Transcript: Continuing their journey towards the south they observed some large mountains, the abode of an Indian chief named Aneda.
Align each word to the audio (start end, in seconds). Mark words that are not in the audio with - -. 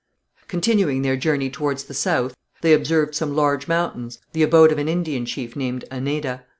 Continuing 0.47 1.03
their 1.03 1.15
journey 1.15 1.51
towards 1.51 1.83
the 1.83 1.93
south 1.93 2.33
they 2.61 2.73
observed 2.73 3.13
some 3.13 3.35
large 3.35 3.67
mountains, 3.67 4.17
the 4.33 4.41
abode 4.41 4.71
of 4.71 4.79
an 4.79 4.87
Indian 4.87 5.27
chief 5.27 5.55
named 5.55 5.85
Aneda. 5.91 6.41